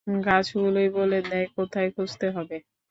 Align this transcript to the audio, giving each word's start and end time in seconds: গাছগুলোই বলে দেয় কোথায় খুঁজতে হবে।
গাছগুলোই 0.23 0.89
বলে 0.91 1.19
দেয় 1.23 1.47
কোথায় 1.55 1.89
খুঁজতে 1.95 2.27
হবে। 2.35 2.57